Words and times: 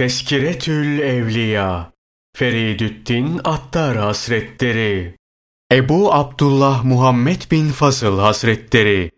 Teskiretül 0.00 0.98
Evliya 0.98 1.92
Feridüddin 2.36 3.40
Attar 3.44 3.96
Hazretleri 3.96 5.14
Ebu 5.72 6.14
Abdullah 6.14 6.84
Muhammed 6.84 7.40
bin 7.50 7.68
Fazıl 7.68 8.18
Hazretleri 8.18 9.10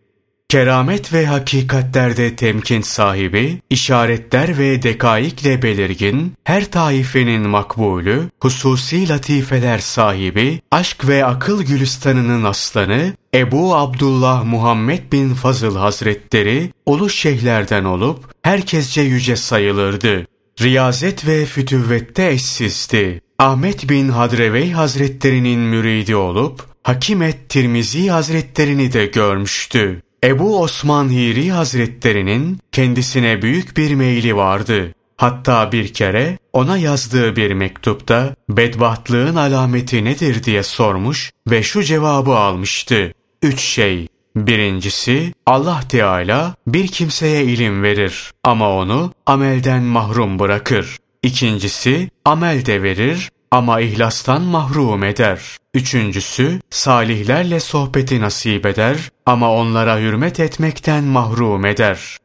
Keramet 0.48 1.12
ve 1.12 1.26
hakikatlerde 1.26 2.36
temkin 2.36 2.80
sahibi, 2.80 3.60
işaretler 3.70 4.58
ve 4.58 4.82
dekaikle 4.82 5.62
belirgin, 5.62 6.32
her 6.44 6.70
taifenin 6.70 7.48
makbulü, 7.48 8.30
hususi 8.40 9.08
latifeler 9.08 9.78
sahibi, 9.78 10.60
aşk 10.70 11.08
ve 11.08 11.24
akıl 11.24 11.62
gülistanının 11.62 12.44
aslanı, 12.44 13.12
Ebu 13.34 13.74
Abdullah 13.74 14.44
Muhammed 14.44 15.12
bin 15.12 15.34
Fazıl 15.34 15.76
Hazretleri, 15.76 16.70
ulu 16.86 17.10
şeyhlerden 17.10 17.84
olup, 17.84 18.24
herkesce 18.42 19.02
yüce 19.02 19.36
sayılırdı. 19.36 20.26
Riyazet 20.62 21.26
ve 21.26 21.44
fütüvvette 21.46 22.30
eşsizdi. 22.30 23.20
Ahmet 23.38 23.88
bin 23.88 24.08
Hadrevey 24.08 24.70
Hazretlerinin 24.70 25.60
müridi 25.60 26.16
olup, 26.16 26.64
Hakimet 26.82 27.48
Tirmizi 27.48 28.10
Hazretlerini 28.10 28.92
de 28.92 29.06
görmüştü. 29.06 30.02
Ebu 30.24 30.60
Osman 30.60 31.08
Hiri 31.08 31.52
Hazretlerinin 31.52 32.58
kendisine 32.72 33.42
büyük 33.42 33.76
bir 33.76 33.94
meyli 33.94 34.36
vardı. 34.36 34.94
Hatta 35.16 35.72
bir 35.72 35.92
kere 35.92 36.38
ona 36.52 36.76
yazdığı 36.76 37.36
bir 37.36 37.52
mektupta 37.52 38.34
bedbahtlığın 38.48 39.36
alameti 39.36 40.04
nedir 40.04 40.44
diye 40.44 40.62
sormuş 40.62 41.32
ve 41.50 41.62
şu 41.62 41.82
cevabı 41.82 42.30
almıştı. 42.30 43.12
Üç 43.42 43.60
şey. 43.60 44.08
Birincisi 44.36 45.32
Allah 45.46 45.80
Teala 45.88 46.54
bir 46.66 46.88
kimseye 46.88 47.44
ilim 47.44 47.82
verir 47.82 48.32
ama 48.44 48.76
onu 48.76 49.12
amelden 49.26 49.82
mahrum 49.82 50.38
bırakır. 50.38 50.96
İkincisi 51.22 52.10
amel 52.24 52.66
de 52.66 52.82
verir 52.82 53.30
ama 53.50 53.80
ihlastan 53.80 54.42
mahrum 54.42 55.04
eder. 55.04 55.40
Üçüncüsü 55.74 56.60
salihlerle 56.70 57.60
sohbeti 57.60 58.20
nasip 58.20 58.66
eder 58.66 58.96
ama 59.26 59.52
onlara 59.52 59.98
hürmet 59.98 60.40
etmekten 60.40 61.04
mahrum 61.04 61.64
eder. 61.64 62.16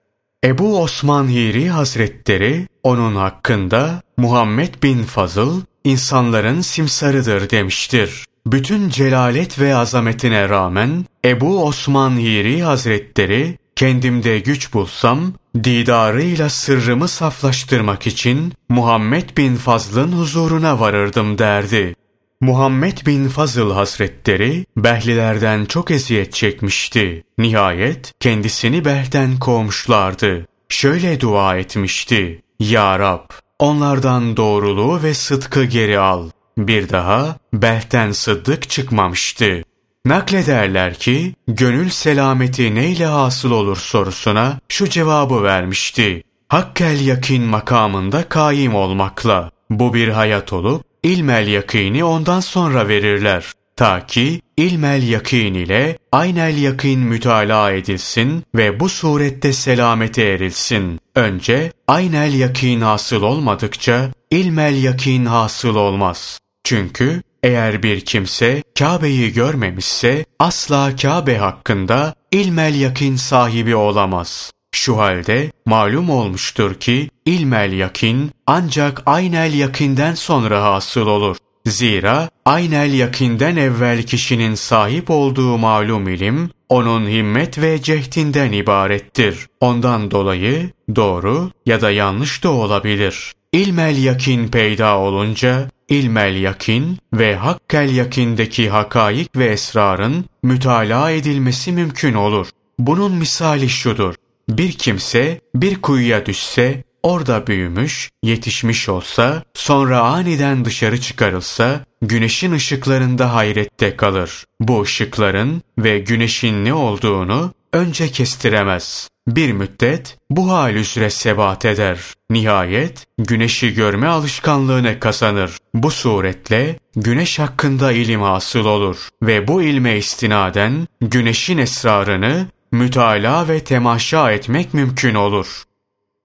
Ebu 0.44 0.82
Osman 0.82 1.28
Hiri 1.28 1.70
Hazretleri 1.70 2.68
onun 2.84 3.16
hakkında 3.16 4.02
Muhammed 4.18 4.74
bin 4.84 5.04
Fazıl 5.04 5.62
insanların 5.84 6.62
simsarıdır 6.62 7.50
demiştir. 7.50 8.26
Bütün 8.52 8.90
celalet 8.90 9.60
ve 9.60 9.76
azametine 9.76 10.50
rağmen 10.50 11.06
Ebu 11.26 11.66
Osman 11.66 12.18
Hiri 12.18 12.64
Hazretleri 12.64 13.58
kendimde 13.76 14.40
güç 14.40 14.74
bulsam 14.74 15.34
didarıyla 15.64 16.50
sırrımı 16.50 17.08
saflaştırmak 17.08 18.08
için 18.08 18.54
Muhammed 18.70 19.38
bin 19.38 19.56
Fazıl'ın 19.56 20.12
huzuruna 20.12 20.80
varırdım 20.80 21.38
derdi. 21.38 21.96
Muhammed 22.42 22.98
bin 23.06 23.28
Fazıl 23.28 23.72
Hazretleri 23.72 24.66
Behlilerden 24.78 25.66
çok 25.66 25.92
eziyet 25.92 26.34
çekmişti. 26.34 27.24
Nihayet 27.38 28.14
kendisini 28.20 28.86
Beh'den 28.86 29.40
kovmuşlardı. 29.40 30.46
Şöyle 30.70 31.22
dua 31.22 31.58
etmişti. 31.58 32.42
Ya 32.60 33.00
Rab 33.00 33.30
onlardan 33.60 34.38
doğruluğu 34.38 35.04
ve 35.04 35.14
sıdkı 35.14 35.64
geri 35.64 36.00
al. 36.00 36.30
Bir 36.58 36.90
daha 36.90 37.38
Belh'ten 37.54 38.12
sıddık 38.12 38.70
çıkmamıştı. 38.70 39.64
Naklederler 40.06 40.94
ki, 40.94 41.36
gönül 41.48 41.90
selameti 41.90 42.76
neyle 42.76 43.06
hasıl 43.06 43.52
olur 43.52 43.78
sorusuna 43.78 44.60
şu 44.70 44.90
cevabı 44.90 45.44
vermişti. 45.44 46.24
Hakkel 46.48 47.06
yakin 47.06 47.44
makamında 47.44 48.30
kaim 48.30 48.76
olmakla. 48.76 49.52
Bu 49.70 49.94
bir 49.94 50.08
hayat 50.08 50.54
olup, 50.54 50.84
ilmel 51.04 51.48
yakini 51.48 52.04
ondan 52.04 52.40
sonra 52.40 52.88
verirler. 52.88 53.46
Ta 53.76 54.06
ki 54.06 54.42
ilmel 54.58 55.08
yakin 55.08 55.54
ile 55.54 55.98
aynel 56.12 56.58
yakin 56.58 57.00
mütalaa 57.00 57.72
edilsin 57.72 58.44
ve 58.56 58.80
bu 58.80 58.90
surette 58.90 59.54
selamete 59.54 60.24
erilsin. 60.24 61.00
Önce 61.16 61.72
aynel 61.88 62.34
yakin 62.34 62.82
hasıl 62.82 63.22
olmadıkça 63.22 64.12
ilmel 64.32 64.84
yakin 64.84 65.26
hasıl 65.26 65.76
olmaz. 65.76 66.40
Çünkü 66.68 67.22
eğer 67.44 67.84
bir 67.84 68.02
kimse 68.02 68.64
Kabe'yi 68.80 69.34
görmemişse 69.34 70.26
asla 70.40 70.96
Kabe 71.02 71.38
hakkında 71.38 72.16
ilmel 72.32 72.76
yakin 72.76 73.16
sahibi 73.16 73.76
olamaz. 73.76 74.52
Şu 74.72 74.98
halde 74.98 75.52
malum 75.66 76.10
olmuştur 76.10 76.74
ki 76.74 77.10
ilmel 77.26 77.72
yakin 77.74 78.32
ancak 78.48 79.04
aynel 79.06 79.54
yakinden 79.54 80.16
sonra 80.16 80.64
hasıl 80.64 81.08
olur. 81.08 81.38
Zira 81.66 82.30
aynel 82.46 82.94
yakinden 82.94 83.56
evvel 83.56 84.04
kişinin 84.04 84.56
sahip 84.56 85.10
olduğu 85.10 85.58
malum 85.58 86.08
ilim, 86.08 86.50
onun 86.70 87.08
himmet 87.08 87.62
ve 87.62 87.82
cehdinden 87.82 88.52
ibarettir. 88.52 89.48
Ondan 89.60 90.12
dolayı 90.12 90.70
doğru 90.96 91.52
ya 91.66 91.82
da 91.82 91.92
yanlış 91.92 92.44
da 92.44 92.52
olabilir. 92.52 93.34
İlmel 93.54 94.04
yakin 94.04 94.48
peyda 94.48 94.98
olunca 94.98 95.70
ilmel 95.90 96.36
yakin 96.36 96.98
ve 97.14 97.36
hakkel 97.36 97.96
yakindeki 97.96 98.70
hakaik 98.70 99.36
ve 99.36 99.46
esrarın 99.46 100.26
mütalaa 100.44 101.12
edilmesi 101.12 101.72
mümkün 101.72 102.14
olur. 102.14 102.48
Bunun 102.80 103.16
misali 103.16 103.70
şudur. 103.70 104.16
Bir 104.50 104.72
kimse 104.72 105.42
bir 105.56 105.82
kuyuya 105.82 106.26
düşse, 106.26 106.84
orada 107.04 107.48
büyümüş, 107.48 108.10
yetişmiş 108.24 108.90
olsa, 108.90 109.44
sonra 109.54 110.00
aniden 110.02 110.66
dışarı 110.66 111.02
çıkarılsa, 111.02 111.86
güneşin 112.02 112.52
ışıklarında 112.52 113.34
hayrette 113.34 113.96
kalır. 113.96 114.46
Bu 114.60 114.82
ışıkların 114.82 115.62
ve 115.78 116.00
güneşin 116.00 116.66
ne 116.66 116.74
olduğunu 116.74 117.54
önce 117.74 118.12
kestiremez. 118.12 119.10
Bir 119.28 119.52
müddet 119.52 120.18
bu 120.30 120.52
hal 120.52 120.76
üzere 120.76 121.10
sebat 121.10 121.66
eder. 121.66 122.00
Nihayet 122.30 123.06
güneşi 123.18 123.74
görme 123.74 124.08
alışkanlığını 124.08 125.00
kazanır. 125.00 125.58
Bu 125.74 125.92
suretle 125.92 126.80
güneş 126.96 127.40
hakkında 127.40 127.92
ilim 127.92 128.22
hasıl 128.22 128.66
olur 128.66 129.10
ve 129.22 129.48
bu 129.48 129.62
ilme 129.62 129.98
istinaden 129.98 130.88
güneşin 131.02 131.58
esrarını 131.58 132.48
mütalaa 132.72 133.48
ve 133.48 133.60
temaşa 133.60 134.32
etmek 134.32 134.74
mümkün 134.74 135.16
olur. 135.16 135.64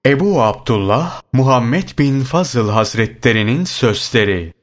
Ebu 0.05 0.41
Abdullah 0.41 1.21
Muhammed 1.33 1.89
bin 1.99 2.21
Fazıl 2.21 2.69
Hazretlerinin 2.69 3.63
sözleri 3.63 4.53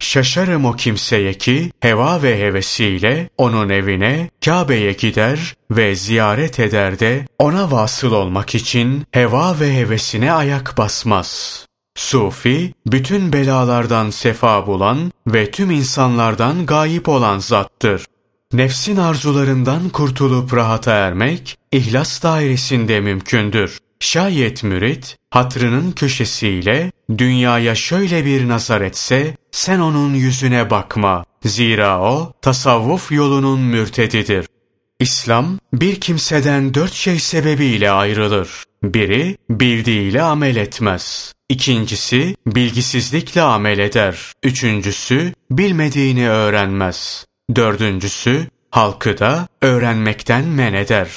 Şaşarım 0.00 0.64
o 0.64 0.76
kimseye 0.76 1.34
ki 1.34 1.72
heva 1.80 2.22
ve 2.22 2.38
hevesiyle 2.40 3.28
onun 3.38 3.68
evine 3.68 4.30
Kabe'ye 4.44 4.92
gider 4.92 5.54
ve 5.70 5.94
ziyaret 5.94 6.60
eder 6.60 6.98
de 6.98 7.26
ona 7.38 7.70
vasıl 7.70 8.12
olmak 8.12 8.54
için 8.54 9.04
heva 9.12 9.60
ve 9.60 9.76
hevesine 9.76 10.32
ayak 10.32 10.78
basmaz. 10.78 11.66
Sufi, 11.96 12.74
bütün 12.86 13.32
belalardan 13.32 14.10
sefa 14.10 14.66
bulan 14.66 15.12
ve 15.26 15.50
tüm 15.50 15.70
insanlardan 15.70 16.66
gayip 16.66 17.08
olan 17.08 17.38
zattır. 17.38 18.06
Nefsin 18.52 18.96
arzularından 18.96 19.88
kurtulup 19.88 20.54
rahata 20.54 20.92
ermek, 20.92 21.58
ihlas 21.72 22.22
dairesinde 22.22 23.00
mümkündür. 23.00 23.78
Şayet 24.00 24.62
mürit, 24.62 25.16
hatrının 25.30 25.92
köşesiyle 25.92 26.92
dünyaya 27.18 27.74
şöyle 27.74 28.24
bir 28.24 28.48
nazar 28.48 28.80
etse, 28.80 29.36
sen 29.50 29.80
onun 29.80 30.14
yüzüne 30.14 30.70
bakma. 30.70 31.24
Zira 31.44 32.00
o, 32.00 32.32
tasavvuf 32.42 33.12
yolunun 33.12 33.60
mürtedidir. 33.60 34.46
İslam, 35.00 35.58
bir 35.72 36.00
kimseden 36.00 36.74
dört 36.74 36.92
şey 36.92 37.18
sebebiyle 37.18 37.90
ayrılır. 37.90 38.50
Biri, 38.82 39.36
bildiğiyle 39.50 40.22
amel 40.22 40.56
etmez. 40.56 41.34
İkincisi, 41.48 42.36
bilgisizlikle 42.46 43.42
amel 43.42 43.78
eder. 43.78 44.32
Üçüncüsü, 44.42 45.32
bilmediğini 45.50 46.30
öğrenmez. 46.30 47.26
Dördüncüsü, 47.56 48.46
halkı 48.70 49.18
da 49.18 49.48
öğrenmekten 49.62 50.44
men 50.44 50.74
eder. 50.74 51.10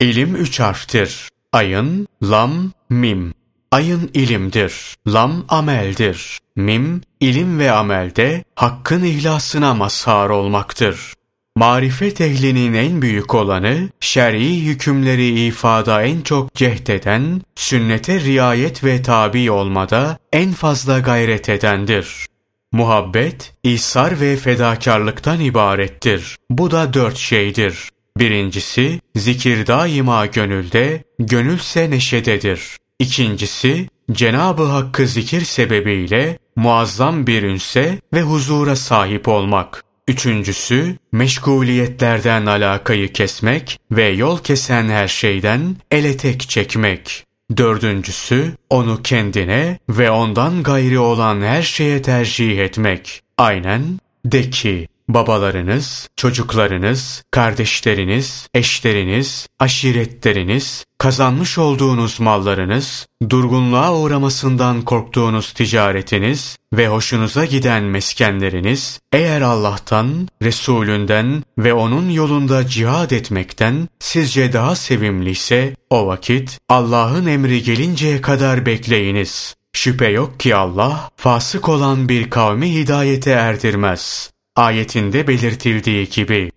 İlim 0.00 0.36
üç 0.36 0.60
harftir. 0.60 1.28
Ayın, 1.52 2.06
lam, 2.22 2.72
mim. 2.90 3.34
Ayın 3.74 4.10
ilimdir, 4.14 4.96
lam 5.08 5.44
ameldir. 5.48 6.38
Mim, 6.56 7.00
ilim 7.20 7.58
ve 7.58 7.72
amelde 7.72 8.44
hakkın 8.54 9.04
ihlasına 9.04 9.74
mazhar 9.74 10.28
olmaktır. 10.30 11.14
Marifet 11.56 12.20
ehlinin 12.20 12.74
en 12.74 13.02
büyük 13.02 13.34
olanı, 13.34 13.88
şer'i 14.00 14.64
hükümleri 14.64 15.46
ifada 15.46 16.02
en 16.02 16.20
çok 16.20 16.54
cehdeden, 16.54 17.42
sünnete 17.54 18.20
riayet 18.20 18.84
ve 18.84 19.02
tabi 19.02 19.50
olmada 19.50 20.18
en 20.32 20.52
fazla 20.52 20.98
gayret 20.98 21.48
edendir. 21.48 22.26
Muhabbet, 22.72 23.54
ihsar 23.62 24.20
ve 24.20 24.36
fedakarlıktan 24.36 25.40
ibarettir. 25.40 26.36
Bu 26.50 26.70
da 26.70 26.94
dört 26.94 27.16
şeydir. 27.16 27.90
Birincisi, 28.18 29.00
zikir 29.16 29.66
daima 29.66 30.26
gönülde, 30.26 31.04
gönülse 31.18 31.90
neşededir. 31.90 32.76
İkincisi, 32.98 33.88
Cenab-ı 34.12 34.62
Hakk'ı 34.62 35.06
zikir 35.06 35.40
sebebiyle 35.40 36.38
muazzam 36.56 37.26
bir 37.26 37.42
ünse 37.42 37.98
ve 38.14 38.22
huzura 38.22 38.76
sahip 38.76 39.28
olmak. 39.28 39.84
Üçüncüsü, 40.08 40.96
meşguliyetlerden 41.12 42.46
alakayı 42.46 43.12
kesmek 43.12 43.80
ve 43.90 44.04
yol 44.04 44.38
kesen 44.38 44.88
her 44.88 45.08
şeyden 45.08 45.76
ele 45.90 46.16
tek 46.16 46.48
çekmek. 46.48 47.24
Dördüncüsü, 47.56 48.52
onu 48.70 49.02
kendine 49.02 49.78
ve 49.88 50.10
ondan 50.10 50.62
gayri 50.62 50.98
olan 50.98 51.42
her 51.42 51.62
şeye 51.62 52.02
tercih 52.02 52.58
etmek. 52.58 53.22
Aynen, 53.38 53.98
de 54.24 54.50
ki, 54.50 54.88
babalarınız, 55.08 56.08
çocuklarınız, 56.16 57.24
kardeşleriniz, 57.30 58.48
eşleriniz, 58.54 59.48
aşiretleriniz, 59.58 60.84
kazanmış 60.98 61.58
olduğunuz 61.58 62.20
mallarınız, 62.20 63.06
durgunluğa 63.30 63.94
uğramasından 63.94 64.82
korktuğunuz 64.82 65.52
ticaretiniz 65.52 66.58
ve 66.72 66.88
hoşunuza 66.88 67.44
giden 67.44 67.82
meskenleriniz, 67.82 69.00
eğer 69.12 69.40
Allah'tan, 69.40 70.28
Resulünden 70.42 71.42
ve 71.58 71.74
onun 71.74 72.10
yolunda 72.10 72.66
cihad 72.66 73.10
etmekten 73.10 73.88
sizce 73.98 74.52
daha 74.52 74.76
sevimliyse, 74.76 75.76
o 75.90 76.06
vakit 76.06 76.58
Allah'ın 76.68 77.26
emri 77.26 77.62
gelinceye 77.62 78.20
kadar 78.20 78.66
bekleyiniz. 78.66 79.54
Şüphe 79.72 80.08
yok 80.08 80.40
ki 80.40 80.56
Allah, 80.56 81.10
fasık 81.16 81.68
olan 81.68 82.08
bir 82.08 82.30
kavmi 82.30 82.74
hidayete 82.74 83.30
erdirmez 83.30 84.33
ayetinde 84.56 85.28
belirtildiği 85.28 86.08
gibi 86.08 86.50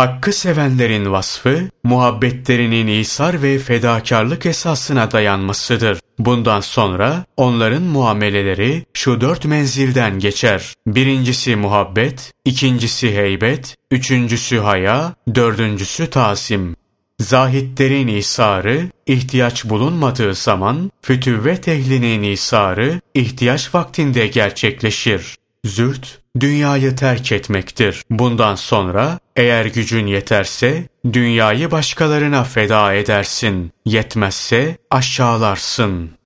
Hakkı 0.00 0.32
sevenlerin 0.32 1.12
vasfı, 1.12 1.68
muhabbetlerinin 1.84 2.86
isar 2.86 3.42
ve 3.42 3.58
fedakarlık 3.58 4.46
esasına 4.46 5.10
dayanmasıdır. 5.10 6.00
Bundan 6.18 6.60
sonra 6.60 7.24
onların 7.36 7.82
muameleleri 7.82 8.84
şu 8.94 9.20
dört 9.20 9.44
menzilden 9.44 10.18
geçer. 10.18 10.74
Birincisi 10.86 11.56
muhabbet, 11.56 12.32
ikincisi 12.44 13.14
heybet, 13.16 13.76
üçüncüsü 13.90 14.58
haya, 14.58 15.14
dördüncüsü 15.34 16.10
tasim. 16.10 16.76
Zahitlerin 17.20 18.08
isarı, 18.08 18.86
ihtiyaç 19.06 19.64
bulunmadığı 19.64 20.34
zaman, 20.34 20.90
fütüvvet 21.02 21.68
ehlinin 21.68 22.22
isarı, 22.22 23.00
ihtiyaç 23.14 23.74
vaktinde 23.74 24.26
gerçekleşir. 24.26 25.39
Züht, 25.64 26.18
dünyayı 26.40 26.96
terk 26.96 27.32
etmektir. 27.32 28.02
Bundan 28.10 28.54
sonra 28.54 29.18
eğer 29.36 29.66
gücün 29.66 30.06
yeterse 30.06 30.88
dünyayı 31.12 31.70
başkalarına 31.70 32.44
feda 32.44 32.94
edersin. 32.94 33.72
Yetmezse 33.84 34.76
aşağılarsın. 34.90 36.10